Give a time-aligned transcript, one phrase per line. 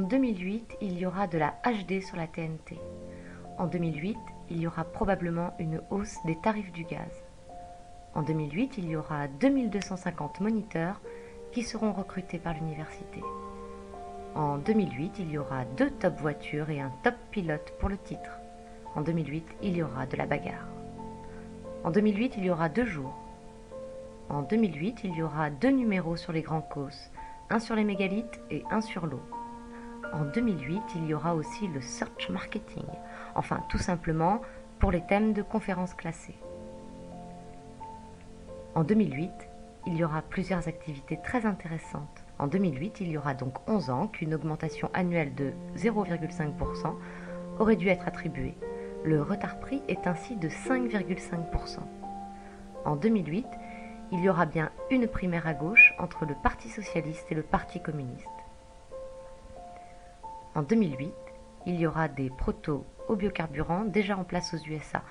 [0.00, 2.78] En 2008, il y aura de la HD sur la TNT.
[3.58, 4.16] En 2008,
[4.48, 7.22] il y aura probablement une hausse des tarifs du gaz.
[8.14, 11.02] En 2008, il y aura 2250 moniteurs
[11.52, 13.20] qui seront recrutés par l'université.
[14.34, 18.30] En 2008, il y aura deux top voitures et un top pilote pour le titre.
[18.94, 20.66] En 2008, il y aura de la bagarre.
[21.84, 23.18] En 2008, il y aura deux jours.
[24.30, 27.10] En 2008, il y aura deux numéros sur les grands causes,
[27.50, 29.20] un sur les mégalithes et un sur l'eau.
[30.12, 32.84] En 2008, il y aura aussi le search marketing,
[33.34, 34.40] enfin tout simplement
[34.80, 36.38] pour les thèmes de conférences classées.
[38.74, 39.30] En 2008,
[39.86, 42.24] il y aura plusieurs activités très intéressantes.
[42.38, 46.94] En 2008, il y aura donc 11 ans qu'une augmentation annuelle de 0,5%
[47.58, 48.56] aurait dû être attribuée.
[49.04, 51.78] Le retard pris est ainsi de 5,5%.
[52.84, 53.46] En 2008,
[54.12, 57.80] il y aura bien une primaire à gauche entre le Parti socialiste et le Parti
[57.80, 58.26] communiste.
[60.56, 61.14] En 2008,
[61.66, 65.02] il y aura des protos aux biocarburants déjà en place aux USA.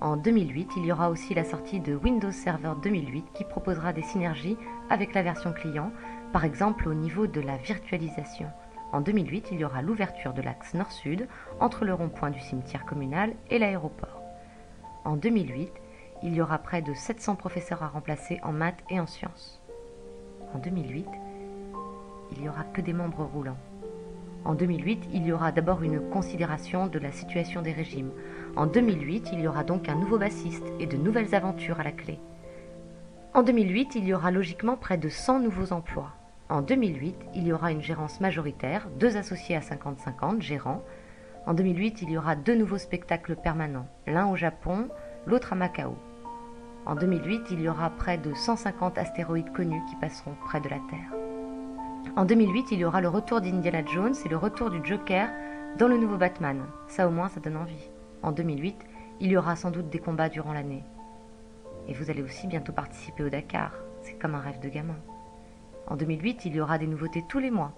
[0.00, 4.02] En 2008, il y aura aussi la sortie de Windows Server 2008 qui proposera des
[4.02, 4.56] synergies
[4.90, 5.92] avec la version client,
[6.32, 8.48] par exemple au niveau de la virtualisation.
[8.90, 11.28] En 2008, il y aura l'ouverture de l'axe nord-sud
[11.60, 14.22] entre le rond-point du cimetière communal et l'aéroport.
[15.04, 15.72] En 2008,
[16.24, 19.62] il y aura près de 700 professeurs à remplacer en maths et en sciences.
[20.52, 21.06] En 2008,
[22.32, 23.58] il n'y aura que des membres roulants.
[24.48, 28.12] En 2008, il y aura d'abord une considération de la situation des régimes.
[28.56, 31.92] En 2008, il y aura donc un nouveau bassiste et de nouvelles aventures à la
[31.92, 32.18] clé.
[33.34, 36.14] En 2008, il y aura logiquement près de 100 nouveaux emplois.
[36.48, 40.82] En 2008, il y aura une gérance majoritaire, deux associés à 50-50, gérants.
[41.44, 44.88] En 2008, il y aura deux nouveaux spectacles permanents, l'un au Japon,
[45.26, 45.94] l'autre à Macao.
[46.86, 50.78] En 2008, il y aura près de 150 astéroïdes connus qui passeront près de la
[50.88, 51.17] Terre.
[52.16, 55.28] En 2008, il y aura le retour d'Indiana Jones et le retour du Joker
[55.78, 56.62] dans le nouveau Batman.
[56.88, 57.90] Ça au moins, ça donne envie.
[58.22, 58.76] En 2008,
[59.20, 60.84] il y aura sans doute des combats durant l'année.
[61.86, 63.72] Et vous allez aussi bientôt participer au Dakar.
[64.02, 64.96] C'est comme un rêve de gamin.
[65.86, 67.72] En 2008, il y aura des nouveautés tous les mois.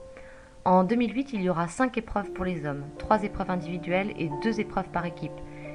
[0.64, 4.60] En 2008, il y aura 5 épreuves pour les hommes, 3 épreuves individuelles et 2
[4.60, 5.32] épreuves par équipe,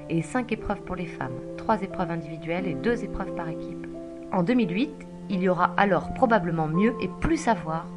[0.10, 3.88] et 5 épreuves pour les femmes, 3 épreuves individuelles et 2 épreuves par équipe.
[4.32, 4.92] En 2008,
[5.30, 7.88] il y aura alors probablement mieux et plus à voir.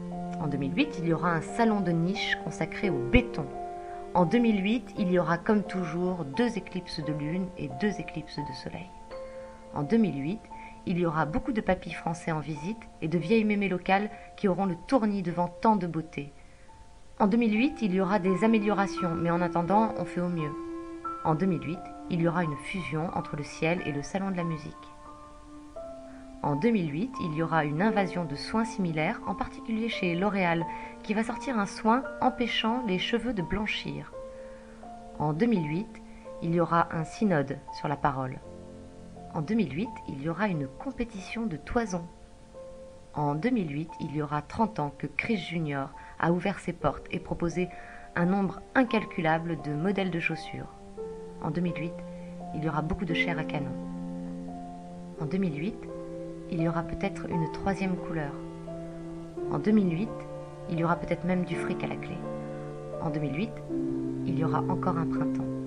[0.41, 3.47] En 2008, il y aura un salon de niche consacré au béton.
[4.15, 8.55] En 2008, il y aura comme toujours deux éclipses de lune et deux éclipses de
[8.55, 8.89] soleil.
[9.75, 10.41] En 2008,
[10.87, 14.49] il y aura beaucoup de papis français en visite et de vieilles mémées locales qui
[14.49, 16.33] auront le tournis devant tant de beauté.
[17.19, 20.53] En 2008, il y aura des améliorations, mais en attendant, on fait au mieux.
[21.25, 21.79] En 2008,
[22.11, 24.73] il y aura une fusion entre le ciel et le salon de la musique.
[26.49, 30.65] En 2008, il y aura une invasion de soins similaires, en particulier chez L'Oréal,
[31.03, 34.15] qui va sortir un soin empêchant les cheveux de blanchir.
[35.19, 35.87] En 2008,
[36.41, 38.39] il y aura un synode sur la parole.
[39.35, 42.07] En 2008, il y aura une compétition de toison.
[43.13, 47.21] En 2008, il y aura 30 ans que Chris Junior a ouvert ses portes et
[47.21, 47.69] proposé
[48.17, 50.73] un nombre incalculable de modèles de chaussures.
[51.43, 51.93] En 2008,
[52.55, 53.77] il y aura beaucoup de chair à canon.
[55.21, 55.77] En 2008,
[56.51, 58.33] il y aura peut-être une troisième couleur.
[59.51, 60.09] En 2008,
[60.71, 62.17] il y aura peut-être même du fric à la clé.
[63.03, 63.51] En 2008,
[64.27, 65.58] il y aura encore un printemps.